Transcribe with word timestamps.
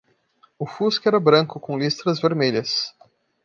O 0.57 0.65
fusca 0.65 1.07
era 1.11 1.19
branco 1.19 1.59
com 1.59 1.77
listras 1.77 2.19
vermelhas. 2.19 2.91